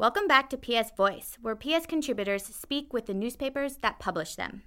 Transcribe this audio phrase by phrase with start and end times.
[0.00, 4.62] Welcome back to PS Voice, where PS contributors speak with the newspapers that publish them.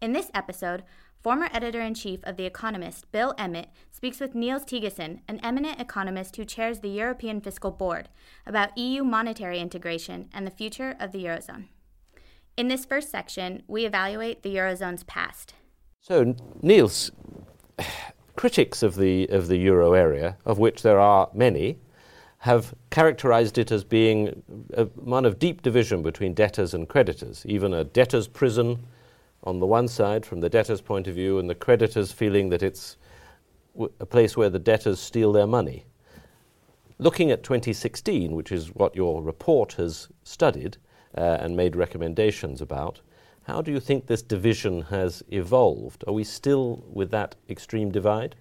[0.00, 0.84] In this episode,
[1.20, 5.80] former editor in chief of The Economist, Bill Emmott, speaks with Niels Thygesen, an eminent
[5.80, 8.08] economist who chairs the European Fiscal Board,
[8.46, 11.64] about EU monetary integration and the future of the Eurozone.
[12.56, 15.54] In this first section, we evaluate the Eurozone's past.
[16.00, 17.10] So, Niels,
[18.36, 21.78] critics of the, of the euro area, of which there are many,
[22.38, 24.42] have characterized it as being
[24.74, 28.78] a, one of deep division between debtors and creditors, even a debtor's prison
[29.44, 32.62] on the one side, from the debtor's point of view, and the creditors feeling that
[32.62, 32.96] it's
[33.74, 35.84] w- a place where the debtors steal their money.
[36.98, 40.78] Looking at 2016, which is what your report has studied
[41.16, 43.00] uh, and made recommendations about,
[43.48, 46.04] how do you think this division has evolved?
[46.06, 48.36] Are we still with that extreme divide?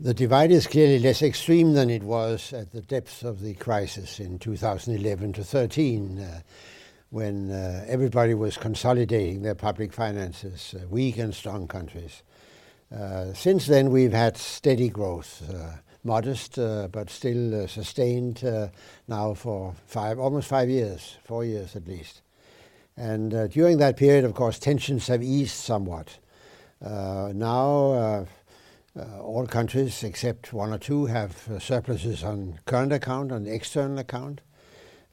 [0.00, 4.18] The divide is clearly less extreme than it was at the depths of the crisis
[4.18, 6.40] in 2011 to 13, uh,
[7.10, 12.24] when uh, everybody was consolidating their public finances, uh, weak and strong countries.
[12.92, 18.42] Uh, since then, we've had steady growth, uh, modest uh, but still sustained
[19.06, 22.20] now for five, almost five years, four years at least.
[22.96, 26.18] And uh, during that period, of course, tensions have eased somewhat.
[26.84, 28.24] Uh, now, uh,
[28.96, 33.98] uh all countries except one or two have uh, surpluses on current account, on external
[33.98, 34.40] account.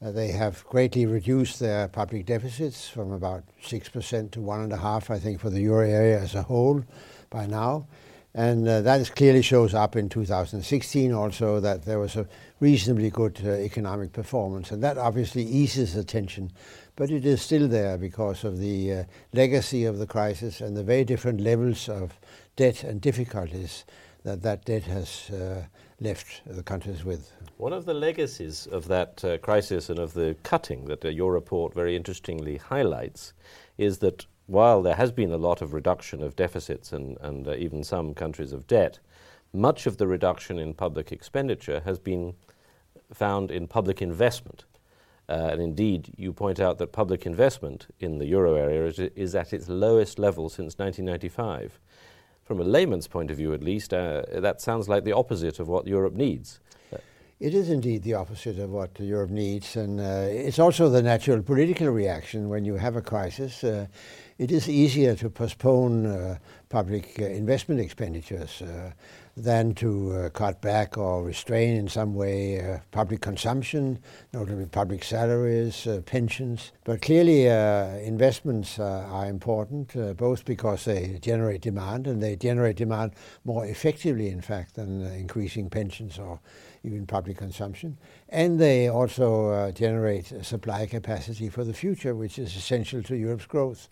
[0.04, 5.40] Uh, they have greatly reduced their public deficits from about 6% to 1.5, I think,
[5.40, 6.84] for the euro area as a whole
[7.30, 7.88] by now.
[8.34, 12.28] And that clearly shows up in 2016 also that there was a
[12.62, 14.72] reasonably good economic performance.
[14.72, 16.52] And that obviously eases the tension
[16.96, 19.04] but it is still there because of the uh,
[19.34, 22.20] legacy of the crisis and the very different levels of
[22.56, 23.86] debt and difficulties
[24.24, 25.64] that that debt has uh,
[26.00, 27.32] left the countries with.
[27.58, 31.32] One of the legacies of that uh, crisis and of the cutting that uh, your
[31.32, 33.34] report very interestingly highlights
[33.78, 37.56] is that while there has been a lot of reduction of deficits and, and uh,
[37.56, 39.00] even some countries of debt,
[39.54, 42.34] much of the reduction in public expenditure has been
[43.14, 44.66] found in public investment.
[45.32, 49.34] Uh, and indeed, you point out that public investment in the euro area is, is,
[49.34, 51.80] at its lowest level since 1995.
[52.44, 55.70] From a layman's point of view, at least, uh, that sounds like the opposite of
[55.70, 56.60] what Europe needs.
[57.40, 61.42] It is indeed the opposite of what Europe needs, and uh, it's also the natural
[61.42, 63.64] political reaction when you have a crisis.
[64.42, 66.38] Uh, it is easier to postpone uh,
[66.70, 68.62] public uh, investment expenditures
[69.38, 74.00] than to uh, cut back or restrain in some way uh, public consumption,
[74.34, 76.72] notably public salaries, uh, pensions.
[76.84, 82.36] But clearly, uh, investments uh, are important, uh, both because they generate demand and they
[82.36, 83.14] generate demand
[83.46, 86.40] more effectively, in fact, than increasing pensions or
[86.84, 87.98] even public consumption.
[88.30, 93.46] And they also uh, generate supply capacity for the future, which is essential to Europe's
[93.46, 93.90] growth.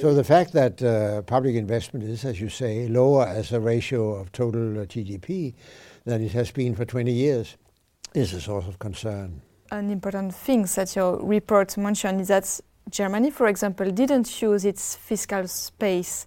[0.00, 4.14] So the fact that uh, public investment is, as you say, lower as a ratio
[4.14, 5.54] of total uh, GDP
[6.04, 7.56] than it has been for 20 years
[8.14, 9.42] is a source of concern.
[9.70, 12.60] An important thing that your report mentioned is that
[12.90, 16.26] Germany, for example, didn't use its fiscal space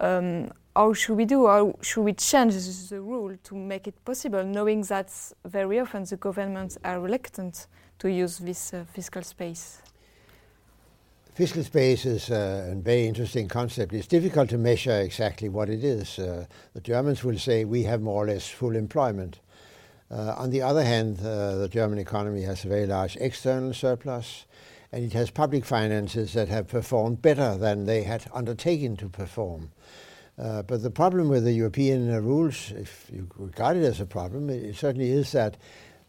[0.00, 1.46] um, how should we do?
[1.46, 2.54] How should we change
[2.88, 5.12] the rule to make it possible, knowing that
[5.44, 7.66] very often the governments are reluctant
[7.98, 9.82] to use this uh, fiscal space?
[11.34, 13.92] Fiscal space is uh, a very interesting concept.
[13.94, 16.18] It's difficult to measure exactly what it is.
[16.18, 19.40] Uh, the Germans will say we have more or less full employment.
[20.10, 24.44] Uh, on the other hand, uh, the German economy has a very large external surplus,
[24.90, 29.70] and it has public finances that have performed better than they had undertaken to perform.
[30.38, 34.06] Uh, but the problem with the European uh, rules, if you regard it as a
[34.06, 35.56] problem, it, it certainly is that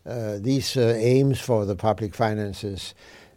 [0.05, 2.93] uh, these uh, aims for the public finances,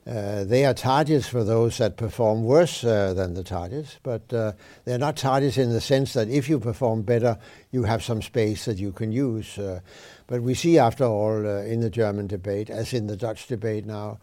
[0.07, 5.17] uh, they are targets for those that perform worse than the targets, but they're not
[5.17, 7.37] targets in the sense that if you perform better,
[7.73, 9.59] you have some space that you can use.
[10.29, 14.19] but we see, after all, in the German debate, as in the Dutch debate now,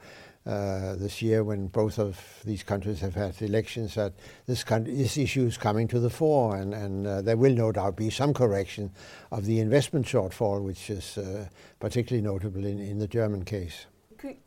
[0.46, 4.14] uh, this year when both of these countries have had elections that
[4.46, 7.96] this, this issue is coming to the fore and, and uh, there will no doubt
[7.96, 8.92] be some correction
[9.32, 11.48] of the investment shortfall which is uh,
[11.80, 13.86] particularly notable in, in the German case.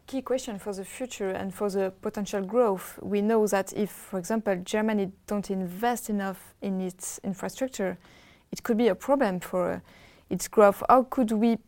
[0.06, 2.98] Key question for the future and for the potential growth.
[3.02, 7.98] We know that if, for example, Germany don't invest enough in its infrastructure,
[8.52, 9.80] it could be a problem for uh,
[10.30, 10.82] its growth.
[10.88, 11.58] How could we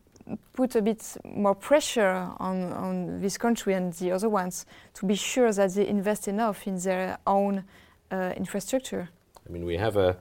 [0.52, 5.14] put a bit more pressure on, on this country and the other ones to be
[5.14, 7.64] sure that they invest enough in their own
[8.10, 9.08] uh, infrastructure.
[9.48, 10.16] I mean, we have a,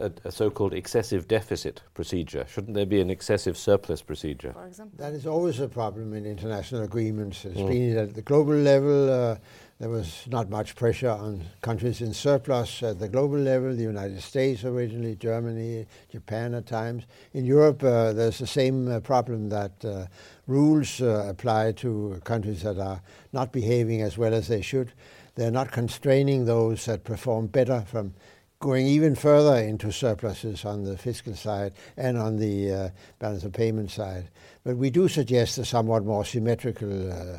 [0.00, 2.44] a, a so-called excessive deficit procedure.
[2.48, 4.52] Shouldn't there be an excessive surplus procedure?
[4.52, 4.96] For example.
[4.98, 7.44] That is always a problem in international agreements.
[7.44, 7.68] It's Mm.
[7.68, 9.10] been at the global level.
[9.10, 9.36] Uh,
[9.78, 13.74] there was not much pressure on countries in surplus at the global level.
[13.74, 17.04] The United States originally, Germany, Japan at times.
[17.32, 20.06] In Europe, uh, there's the same uh, problem that uh,
[20.48, 23.00] rules uh, apply to countries that are
[23.32, 24.92] not behaving as well as they should.
[25.36, 28.14] They're not constraining those that perform better from
[28.60, 32.88] going even further into surpluses on the fiscal side and on the uh,
[33.20, 34.28] balance of payment side.
[34.64, 37.38] But we do suggest a somewhat more symmetrical uh,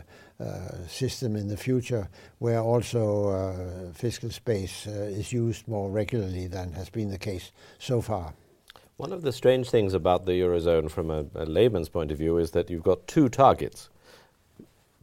[0.87, 2.07] system in the future
[2.39, 7.51] where also uh, fiscal space uh, is used more regularly than has been the case
[7.77, 8.33] so far.
[8.97, 12.37] One of the strange things about the Eurozone from a, a layman's point of view
[12.37, 13.89] is that you've got two targets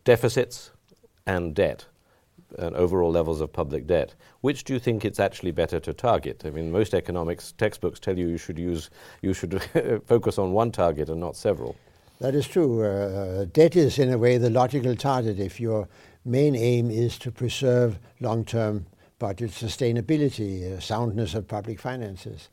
[0.04, 0.70] deficits
[1.26, 1.84] and debt.
[2.58, 4.14] And overall levels of public debt.
[4.40, 6.44] Which do you think it's actually better to target?
[6.46, 8.88] I mean, most economics textbooks tell you you should use,
[9.20, 9.60] you should
[10.06, 11.74] focus on one target and not several.
[12.18, 12.82] That is true.
[12.82, 15.86] Uh, debt is, in a way, the logical target if your
[16.24, 18.86] main aim is to preserve long term
[19.18, 22.48] budget sustainability, uh, soundness of public finances.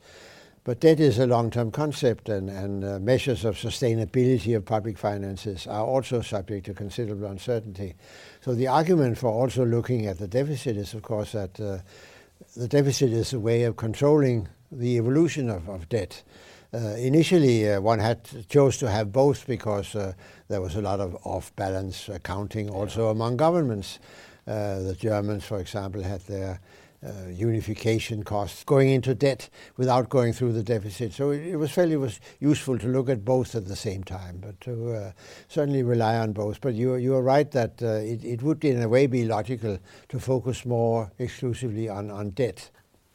[0.66, 4.98] But debt is a long term concept, and, and uh, measures of sustainability of public
[4.98, 7.96] finances are also subject to considerable uncertainty.
[8.42, 11.80] So, the argument for also looking at the deficit is, of course, that uh,
[12.58, 16.24] the deficit is a way of controlling the evolution of, of debt.
[16.74, 20.14] Uh, initially, uh, one had chose to have both because uh,
[20.48, 24.00] there was a lot of off-balance accounting also among governments.
[24.48, 26.60] Uh, the Germans, for example, had their
[27.06, 31.14] uh, unification costs going into debt without going through the deficit.
[31.14, 34.40] So it, it was fairly was useful to look at both at the same time,
[34.42, 35.12] but to uh,
[35.48, 36.60] certainly rely on both.
[36.62, 39.78] But you you are right that uh, it, it would in a way be logical
[40.10, 42.72] to focus more exclusively on, on debt.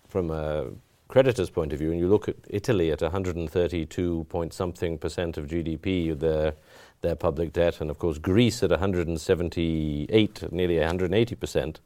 [0.06, 0.66] From a
[1.08, 5.46] creditor's point of view, and you look at Italy at 132 point something percent of
[5.46, 6.54] GDP, their
[7.00, 11.80] their public debt, and of course Greece at 178, nearly 180 percent.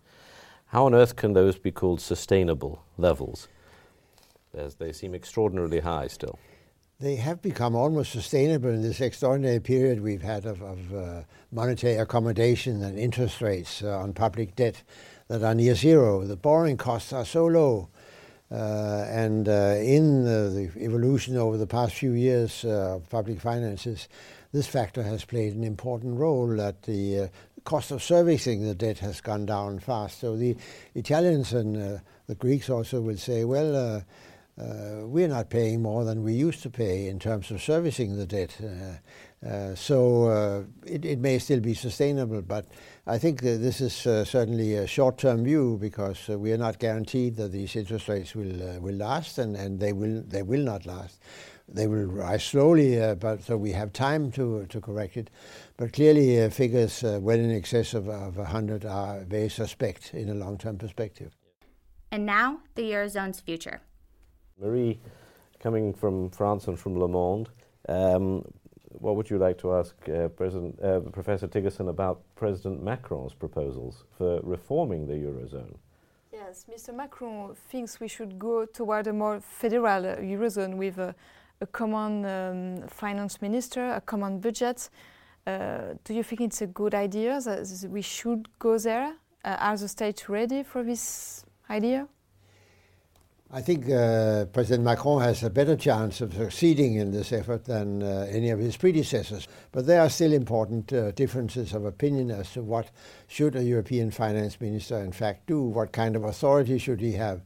[0.66, 3.48] How on earth can those be called sustainable levels?
[4.54, 6.38] As they seem extraordinarily high still.
[6.98, 11.96] They have become almost sustainable in this extraordinary period we've had of, of uh, monetary
[11.96, 14.82] accommodation and interest rates uh, on public debt
[15.28, 16.24] that are near zero.
[16.24, 17.88] The borrowing costs are so low.
[18.52, 24.08] Uh, and uh, in the evolution over the past few years uh, of public finances,
[24.52, 27.30] this factor has played an important role that the
[27.64, 30.20] cost of servicing the debt has gone down fast.
[30.20, 30.54] So the
[30.94, 34.04] Italians and the Greeks also will say, well,
[34.58, 38.26] uh, we're not paying more than we used to pay in terms of servicing the
[38.26, 38.54] debt.
[38.62, 38.98] Uh,
[39.44, 42.64] Uh, so uh, it, it, may still be sustainable, but
[43.08, 46.78] I think that this is uh, certainly a short-term view because uh, we are not
[46.78, 50.86] guaranteed that these interest rates will will last, and, and they will they will not
[50.86, 51.20] last.
[51.68, 55.28] They will rise slowly, but so we have time to to correct it.
[55.76, 60.78] But clearly, figures well in excess of, of 100 are very suspect in a long-term
[60.78, 61.32] perspective.
[62.12, 63.80] And now, the Eurozone's future.
[64.60, 65.00] Marie,
[65.58, 67.48] coming from France and from Le Monde,
[67.88, 68.44] um,
[68.98, 74.40] what would you like to ask uh, uh, Professor Thygesen about President Macron's proposals for
[74.42, 75.76] reforming the Eurozone?
[76.32, 76.94] Yes, Mr.
[76.94, 81.14] Macron thinks we should go toward a more federal uh, Eurozone with a,
[81.60, 84.88] a common um, finance minister, a common budget.
[85.46, 89.14] Uh, do you think it's a good idea that we should go there?
[89.44, 92.06] Uh, are the states ready for this idea?
[93.54, 98.02] I think uh, President Macron has a better chance of succeeding in this effort than
[98.02, 99.46] uh, any of his predecessors.
[99.72, 102.90] But there are still important uh, differences of opinion as to what
[103.28, 107.42] should a European finance minister in fact do, what kind of authority should he have.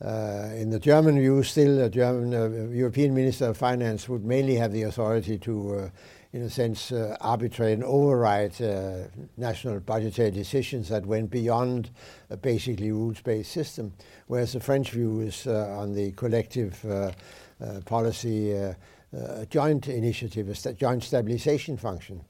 [0.00, 4.54] Uh, in the German view, still a German uh, European Minister of Finance would mainly
[4.54, 5.88] have the authority to uh,
[6.34, 9.04] in a sense, uh, arbitrate and override uh,
[9.36, 11.90] national budgetary decisions that went beyond
[12.28, 13.92] a basically rules-based system,
[14.26, 17.12] whereas the French view is uh, on the collective uh,
[17.64, 18.52] uh, policy
[19.48, 22.20] joint initiative, a st joint stabilization function.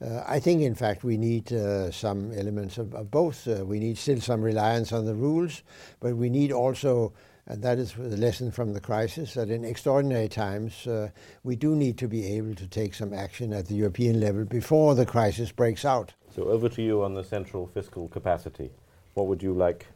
[0.00, 1.48] I think, in fact, we need
[1.92, 3.46] some elements of, of both.
[3.46, 5.62] we need still some reliance on the rules,
[6.00, 7.12] but we need also
[7.52, 11.10] and that is the lesson from the crisis that in extraordinary times uh,
[11.44, 14.94] we do need to be able to take some action at the European level before
[14.94, 16.14] the crisis breaks out.
[16.34, 18.70] So, over to you on the central fiscal capacity.
[19.12, 19.86] What would you like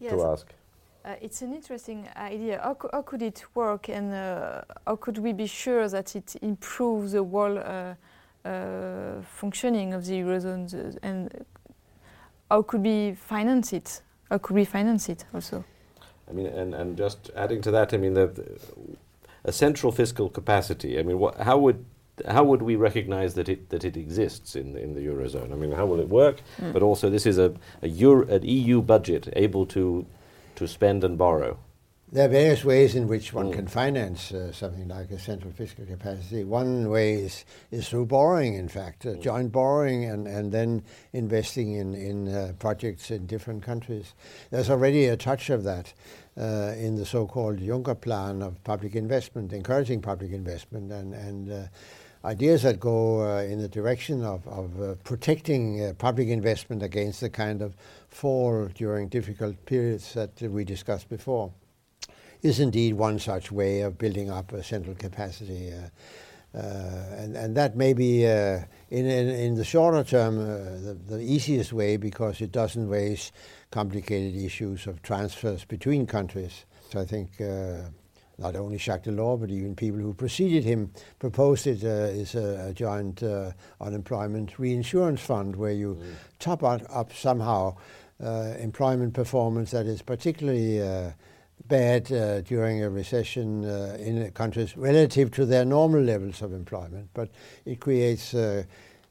[0.00, 0.10] yes.
[0.10, 0.52] to ask?
[1.04, 2.60] Uh, it's an interesting idea.
[2.64, 6.34] How, co how could it work, and uh, how could we be sure that it
[6.42, 7.94] improves the whole uh,
[8.44, 11.44] uh, functioning of the eurozone, and
[12.50, 14.02] how could we finance it?
[14.30, 15.64] How could we finance it also?
[16.28, 18.58] I mean, and, and just adding to that, I mean, the, the
[19.44, 20.98] a central fiscal capacity.
[20.98, 21.84] I mean, what, how would
[22.28, 25.52] how would we recognize that it that it exists in in the eurozone?
[25.52, 26.40] I mean, how will it work?
[26.58, 26.72] Mm.
[26.72, 30.06] But also, this is a a Euro, an EU budget able to
[30.56, 31.58] to spend and borrow.
[32.12, 33.54] There are various ways in which one mm.
[33.54, 36.44] can finance uh, something like a central fiscal capacity.
[36.44, 39.22] One way is, is through borrowing, in fact, uh, mm.
[39.22, 40.84] joint borrowing and, and then
[41.14, 44.12] investing in, in uh, projects in different countries.
[44.50, 45.94] There's already a touch of that
[46.38, 51.66] uh, in the so-called Juncker plan of public investment, encouraging public investment and, and uh,
[52.26, 57.62] ideas that go uh, in the direction of, of protecting public investment against the kind
[57.62, 57.74] of
[58.08, 61.50] fall during difficult periods that we discussed before
[62.44, 65.72] is indeed one such way of building up a central capacity.
[65.72, 65.88] Uh,
[66.56, 68.60] uh, and, and that may be, uh,
[68.90, 73.32] in, in, in, the shorter term, uh, the, the, easiest way because it doesn't raise
[73.72, 76.64] complicated issues of transfers between countries.
[76.90, 77.88] So I think uh,
[78.38, 82.68] not only Jacques Delors, but even people who preceded him proposed it uh, is a,
[82.68, 83.22] a joint
[83.80, 86.14] unemployment reinsurance fund where you mm.
[86.38, 87.74] top up, up somehow
[88.20, 90.78] employment performance that is particularly
[91.66, 97.08] bad uh, during a recession uh, in countries relative to their normal levels of employment,
[97.14, 97.30] but
[97.64, 98.64] it creates uh,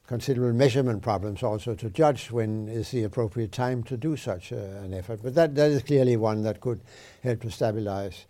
[0.08, 4.58] considerable measurement problems also to judge when is the appropriate time to do such uh,
[4.84, 5.20] an effort.
[5.24, 6.82] But that, that is clearly one that could
[7.24, 8.26] help to stabilize.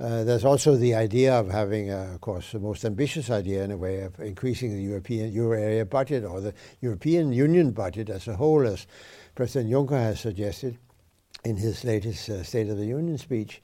[0.00, 3.72] Uh, there's also the idea of having, uh, of course, the most ambitious idea in
[3.72, 8.28] a way of increasing the European euro area budget or the European Union budget as
[8.28, 8.86] a whole, as
[9.34, 10.78] President Juncker has suggested
[11.44, 13.60] in his latest uh, State of the Union speech,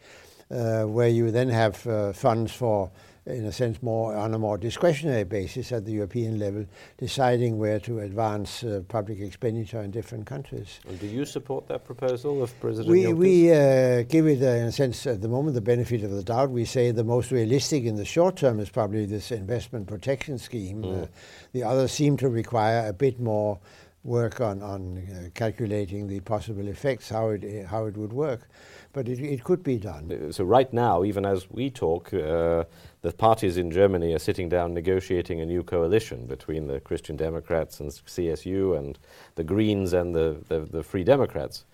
[0.50, 2.90] uh, where you then have uh, funds for,
[3.26, 6.66] in a sense, more on a more discretionary basis at the European level,
[6.98, 10.80] deciding where to advance uh, public expenditure in different countries.
[10.86, 14.66] And do you support that proposal of President We, we uh, give it, uh, in
[14.66, 16.50] a sense, at the moment, the benefit of the doubt.
[16.50, 20.82] We say the most realistic in the short term is probably this investment protection scheme.
[20.82, 21.08] Mm.
[21.52, 23.58] the others seem to require a bit more
[24.04, 28.48] work on, on uh, calculating the possible effects, how it, how it would work.
[28.92, 30.12] But it, it could be done.
[30.12, 32.64] Uh, so, right now, even as we talk, uh,
[33.00, 37.80] the parties in Germany are sitting down negotiating a new coalition between the Christian Democrats
[37.80, 38.98] and CSU and
[39.34, 41.64] the Greens and the, the, the Free Democrats.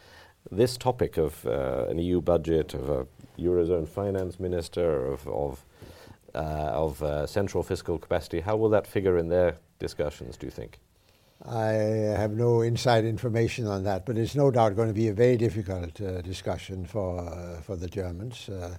[0.51, 3.07] This topic of uh, an EU budget, of a
[3.39, 5.65] Eurozone finance minister, of, of,
[6.35, 10.51] uh, of uh, central fiscal capacity, how will that figure in their discussions, do you
[10.51, 10.79] think?
[11.47, 11.73] I
[12.19, 15.39] have no inside information on that, but it's no doubt going to be a very
[15.39, 18.49] difficult uh, discussion for uh, for the Germans.
[18.49, 18.77] Uh,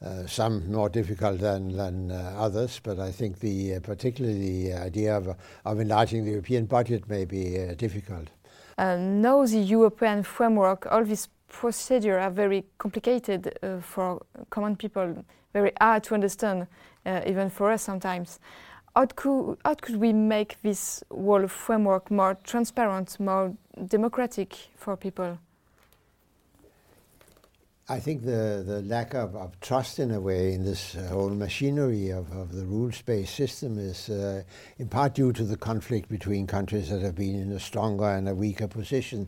[0.00, 4.74] uh some more difficult than than uh, others, but I think the uh, particularly the
[4.74, 8.28] idea of of enlarging the European budget may be difficult.
[8.78, 16.04] now the European framework, all these procedures are very complicated for common people, very hard
[16.04, 16.68] to understand,
[17.26, 18.38] even for us sometimes
[18.94, 23.54] how could, how could we make this whole framework more transparent, more
[23.86, 25.38] democratic for people?
[27.90, 31.30] I think the, the lack of, of trust in a way in this uh, whole
[31.30, 34.42] machinery of, of the rules-based system is uh,
[34.78, 38.28] in part due to the conflict between countries that have been in a stronger and
[38.28, 39.26] a weaker position.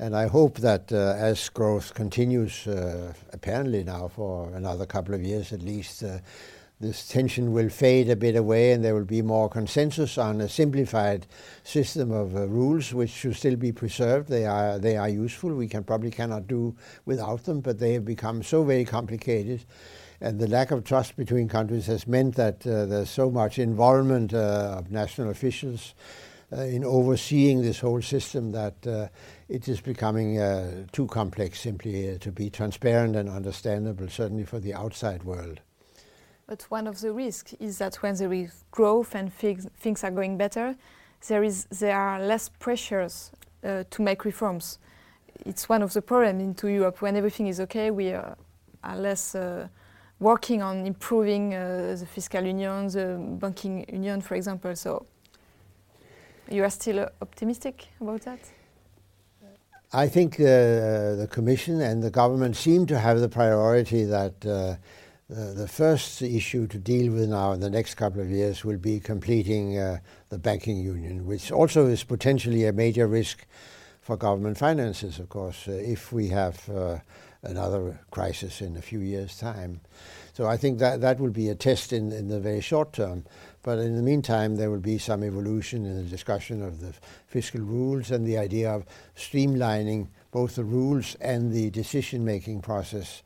[0.00, 5.22] And I hope that uh, as growth continues, uh, apparently now for another couple of
[5.22, 6.18] years at least, uh,
[6.84, 10.48] this tension will fade a bit away and there will be more consensus on a
[10.48, 11.26] simplified
[11.62, 14.28] system of uh, rules which should still be preserved.
[14.28, 15.54] They are, they are useful.
[15.54, 16.76] We can probably cannot do
[17.06, 19.64] without them, but they have become so very complicated.
[20.20, 24.34] And the lack of trust between countries has meant that uh, there's so much involvement
[24.34, 25.94] uh, of national officials
[26.52, 29.08] uh, in overseeing this whole system that uh,
[29.48, 34.74] it is becoming uh, too complex simply to be transparent and understandable, certainly for the
[34.74, 35.60] outside world.
[36.46, 40.36] But one of the risks is that when there is growth and things, are going
[40.36, 40.76] better,
[41.26, 43.30] there, is, there are less pressures
[43.62, 44.78] uh, to make reforms.
[45.46, 47.00] It's one of the problems into Europe.
[47.00, 48.36] When everything is okay, we are,
[48.82, 49.68] are less uh,
[50.20, 54.76] working on improving uh, the fiscal union, the banking union, for example.
[54.76, 55.06] So
[56.50, 58.40] you are still optimistic about that?
[59.92, 64.44] I think uh, the Commission and the government seem to have the priority that
[65.34, 68.78] uh, the first issue to deal with now in the next couple of years will
[68.78, 69.98] be completing uh,
[70.28, 73.44] the banking union, which also is potentially a major risk
[74.00, 76.98] for government finances, of course, uh, if we have uh,
[77.42, 79.80] another crisis in a few years' time.
[80.34, 83.24] So I think that that will be a test in, in the very short term.
[83.62, 86.92] But in the meantime, there will be some evolution in the discussion of the
[87.26, 88.84] fiscal rules and the idea of
[89.16, 93.22] streamlining both the rules and the decision making process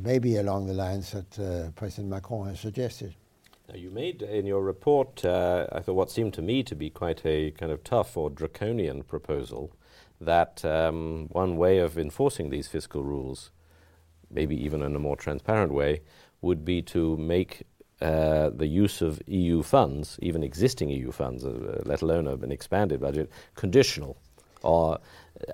[0.00, 3.14] maybe along the lines that uh, President Macron has suggested.
[3.68, 6.90] Now you made in your report, uh, I thought, what seemed to me to be
[6.90, 9.72] quite a kind of tough or draconian proposal
[10.20, 13.50] that um, one way of enforcing these fiscal rules,
[14.30, 16.00] maybe even in a more transparent way,
[16.40, 17.62] would be to make
[18.00, 23.00] uh, the use of EU funds, even existing EU funds, uh, let alone an expanded
[23.00, 24.16] budget, conditional.
[24.62, 24.98] Or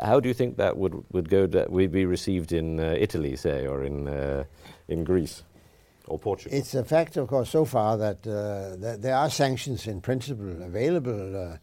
[0.00, 1.46] how do you think that would, would go?
[1.46, 4.44] That would be received in uh, Italy, say, or in uh,
[4.88, 5.42] in Greece
[6.06, 6.56] or Portugal?
[6.56, 10.62] It's a fact, of course, so far that, uh, that there are sanctions in principle
[10.62, 11.36] available.
[11.36, 11.56] Uh,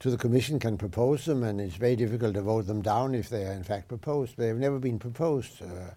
[0.00, 3.28] to the Commission can propose them, and it's very difficult to vote them down if
[3.28, 4.36] they are in fact proposed.
[4.36, 5.94] They have never been proposed, uh,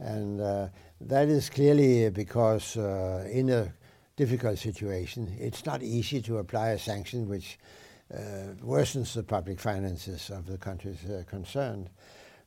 [0.00, 0.68] and uh,
[1.02, 3.72] that is clearly because in a
[4.16, 7.56] difficult situation, it's not easy to apply a sanction which
[8.12, 11.90] worsens the public finances of the countries uh, concerned.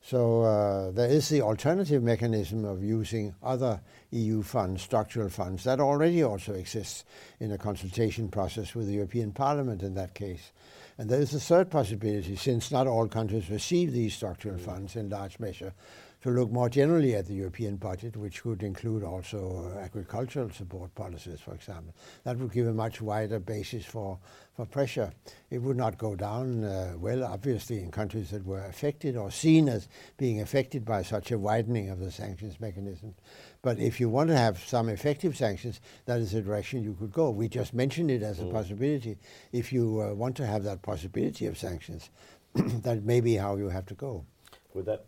[0.01, 5.80] So uh, there is the alternative mechanism of using other EU funds, structural funds, that
[5.80, 7.04] already also exists
[7.39, 10.51] in a consultation process with the European Parliament in that case.
[10.98, 14.62] And there is a third possibility, since not all countries receive these structural mm.
[14.62, 15.74] funds in large measure,
[16.22, 20.94] to look more generally at the European budget, which could include also uh, agricultural support
[20.94, 21.94] policies, for example.
[22.26, 24.20] That would give a much wider basis for,
[24.54, 25.14] for pressure.
[25.50, 29.70] It would not go down uh, well, obviously, in countries that were affected or seen
[29.70, 33.16] as being affected by such a widening of the sanctions mechanism.
[33.62, 37.14] But if you want to have some effective sanctions, that is the direction you could
[37.14, 37.30] go.
[37.30, 38.52] We just mentioned it as a mm.
[38.52, 39.18] possibility.
[39.54, 42.10] If you uh, want to have that possibility of sanctions,
[42.56, 44.26] that may be how you have to go.
[44.74, 45.06] Would that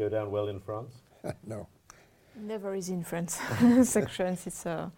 [0.00, 1.02] go down well in France?
[1.46, 1.66] no.
[2.34, 3.38] Never is in France.
[3.82, 4.88] Sanctions, it's uh,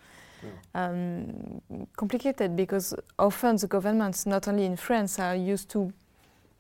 [0.75, 1.61] um,
[1.97, 5.93] complicated because often the governments, not only in France, are used to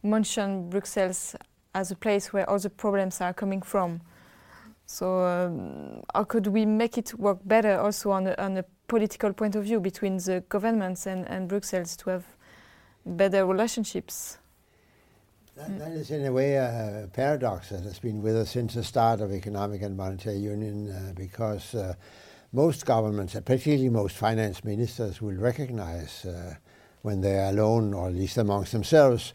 [0.03, 1.37] mention Brussels
[1.75, 4.01] as a place where all the problems are coming from.
[4.87, 9.33] So um, how could we make it work better also on a, on a political
[9.33, 12.25] point of view between the governments and, and Brussels to have
[13.07, 14.39] better relationships?
[15.55, 18.83] That, that is, in a way, a paradox that has been with us since the
[18.83, 21.95] start of economic and monetary union, uh, because uh,
[22.53, 26.55] most governments, particularly most finance ministers, will recognize uh,
[27.03, 29.35] when they are alone, or at least amongst themselves,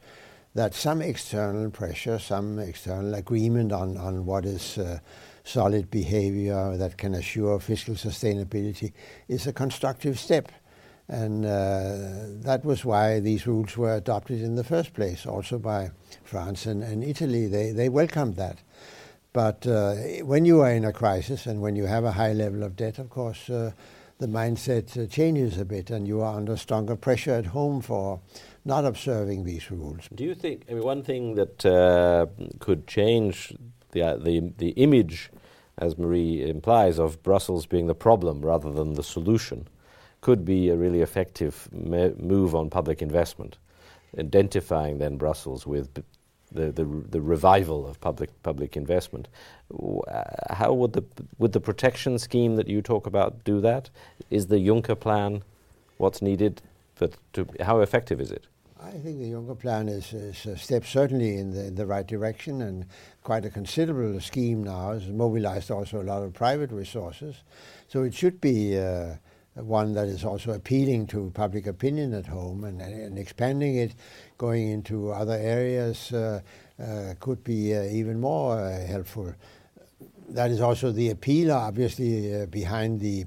[0.56, 4.98] that some external pressure, some external agreement on, on what is uh,
[5.44, 8.92] solid behavior that can assure fiscal sustainability
[9.28, 10.52] is a constructive step.
[11.10, 15.92] And uh, that was why these rules were adopted in the first place, also by
[16.24, 17.48] France and, and Italy.
[17.48, 18.60] They, they welcomed that.
[19.32, 19.94] But uh,
[20.24, 23.00] when you are in a crisis and when you have a high level of debt,
[23.00, 23.72] of course, uh,
[24.20, 28.20] the mindset uh, changes a bit and you are under stronger pressure at home for
[28.66, 30.10] not observing these rules.
[30.14, 32.26] Do you think, I mean, one thing that uh,
[32.60, 33.56] could change
[33.92, 35.30] the, uh, the, the image,
[35.78, 39.68] as Marie implies, of Brussels being the problem rather than the solution?
[40.22, 43.58] Could be a really effective move on public investment,
[44.18, 45.94] identifying then Brussels with
[46.52, 49.28] the, the, the revival of public public investment.
[50.50, 51.04] How would the
[51.38, 53.90] would the protection scheme that you talk about do that?
[54.30, 55.44] Is the Juncker plan
[55.98, 56.62] what's needed?
[57.00, 57.14] But
[57.62, 58.48] how effective is it?
[58.82, 62.06] I think the Juncker plan is, is a step certainly in the, in the right
[62.06, 62.86] direction and
[63.24, 64.92] quite a considerable scheme now.
[64.92, 67.44] It's mobilized also a lot of private resources.
[67.88, 69.16] So it should be uh,
[69.64, 73.96] one that is also appealing to public opinion at home and, and expanding it,
[74.38, 76.42] going into other areas uh,
[76.82, 79.34] uh, could be uh, even more uh, helpful.
[80.30, 83.26] That is also the appeal, obviously, uh, behind the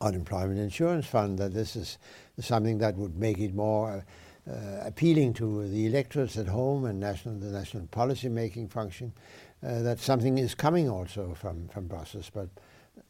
[0.00, 1.98] unemployment insurance fund, that this is
[2.38, 4.04] something that would make it more
[4.48, 4.52] uh,
[4.82, 9.12] appealing to the electorates at home and national, the national policy making function.
[9.60, 12.30] that something is coming also from, from Brussels.
[12.32, 12.48] But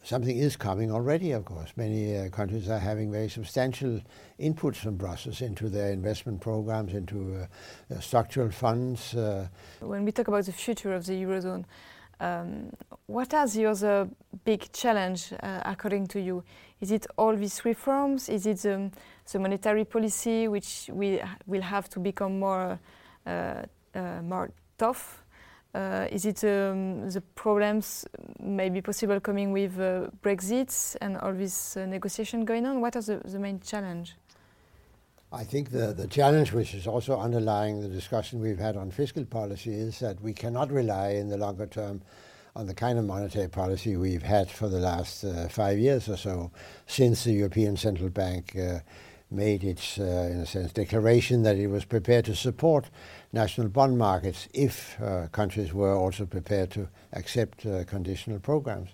[0.02, 1.72] something is coming already, of course.
[1.76, 4.00] Many uh, countries are having very substantial
[4.40, 9.14] inputs from Brussels into their investment programs, into uh, uh, structural funds.
[9.14, 9.48] Uh.
[9.80, 11.64] When we talk about the future of the Eurozone,
[12.20, 12.70] um,
[13.06, 14.08] what are the other
[14.44, 16.42] big challenge uh, according to you?
[16.80, 18.28] Is it all these reforms?
[18.28, 22.78] Is it the monetary policy, which we will have to become more,
[24.22, 25.22] more tough?
[25.74, 28.06] Uh, is it um, the problems
[28.40, 32.80] maybe possible coming with uh, Brexit and all this uh, negotiation going on?
[32.80, 34.14] What are the, the main challenge?
[35.30, 39.26] I think the, the challenge, which is also underlying the discussion we've had on fiscal
[39.26, 42.00] policy, is that we cannot rely in the longer term
[42.56, 46.16] on the kind of monetary policy we've had for the last uh, five years or
[46.16, 46.50] so,
[46.86, 48.78] since the European Central Bank uh,
[49.30, 52.86] made its, uh, in a sense, declaration that it was prepared to support
[53.32, 58.90] national bond markets if uh, countries were also prepared to accept uh, conditional programs.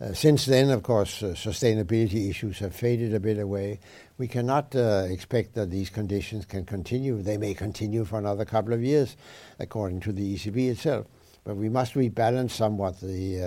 [0.00, 3.78] Uh, since then, of course, uh, sustainability issues have faded a bit away.
[4.18, 7.22] We cannot uh, expect that these conditions can continue.
[7.22, 9.16] They may continue for another couple of years,
[9.58, 11.06] according to the ECB itself.
[11.44, 13.44] But we must rebalance somewhat the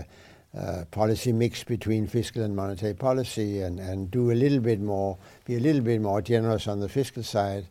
[0.56, 4.80] uh, uh, policy mix between fiscal and monetary policy and, and do a little bit
[4.80, 7.68] more, be a little bit more generous on the fiscal side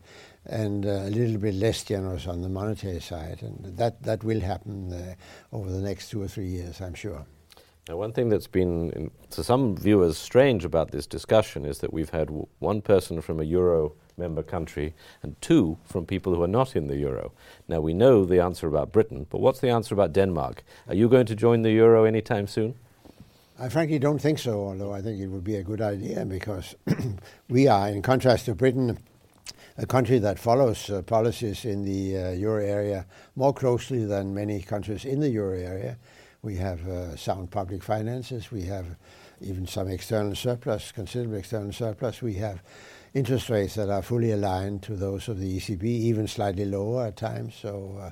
[0.49, 3.43] and uh, a little bit less generous on the monetary side.
[3.43, 5.15] And that, that will happen uh,
[5.57, 7.27] over the next two or three years, I'm sure.
[7.89, 11.93] Now, one thing that's been, in, to some viewers, strange about this discussion is that
[11.93, 16.43] we've had w- one person from a euro member country and two from people who
[16.43, 17.33] are not in the euro.
[17.69, 20.65] Now, we know the answer about Britain, but what's the answer about Denmark?
[20.89, 22.75] Are you going to join the euro anytime soon?
[23.59, 26.75] I frankly don't think so, although I think it would be a good idea because
[27.49, 28.99] we are, in contrast to Britain,
[29.79, 34.63] a country that follows uh, policies in the uh, euro area more closely than many
[34.63, 35.99] countries in the euro area.
[36.43, 38.51] We have uh, sound public finances.
[38.51, 38.87] We have
[39.41, 42.23] even some external surplus, considerable external surplus.
[42.23, 42.63] We have
[43.13, 47.17] interest rates that are fully aligned to those of the ECB, even slightly lower at
[47.17, 47.55] times.
[47.55, 48.11] So uh,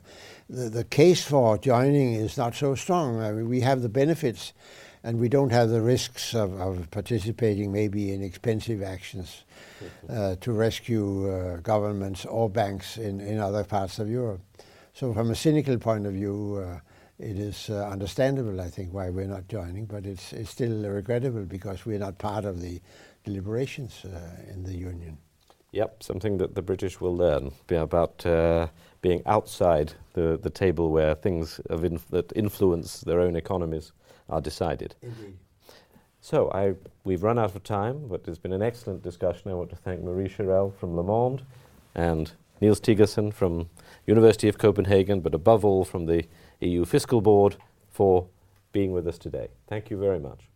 [0.49, 3.21] the, the case for joining is not so strong.
[3.21, 4.53] I mean, we have the benefits
[5.05, 9.45] and we don't have the risks of, of participating maybe in expensive actions
[10.09, 14.41] uh, to rescue uh, governments or banks in, in other parts of Europe.
[14.95, 16.81] So from a cynical point of view, uh,
[17.19, 21.45] it is uh, understandable, I think, why we're not joining, but it's, it's still regrettable
[21.45, 22.81] because we're not part of the
[23.25, 25.19] deliberations uh, in the Union.
[25.73, 28.69] Yep, something that the British will learn about uh,
[29.03, 33.93] being outside the, the table where things inf- that influence their own economies
[34.29, 34.95] are decided.
[35.03, 35.37] Indeed.
[36.21, 39.51] So I, we've run out of time, but it's been an excellent discussion.
[39.51, 41.45] I want to thank Marie Charrel from Le Monde
[41.95, 43.69] and Niels Thygesen from
[44.07, 46.25] University of Copenhagen, but above all from the
[46.61, 47.57] EU Fiscal Board
[47.91, 48.27] for
[48.73, 49.49] being with us today.
[49.67, 50.49] Thank you very much.